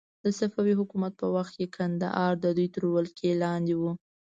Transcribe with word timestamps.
د 0.23 0.25
صفوي 0.39 0.73
حکومت 0.79 1.13
په 1.21 1.27
وخت 1.35 1.53
کې 1.59 1.73
کندهار 1.77 2.33
د 2.39 2.45
دوی 2.57 2.67
تر 2.75 2.83
ولکې 2.95 3.29
لاندې 3.43 3.73
و. 3.81 3.83